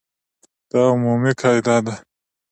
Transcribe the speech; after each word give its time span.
دا 0.71 0.81
عمومي 0.91 1.31
قاعده 1.41 1.77
ده. 1.85 1.93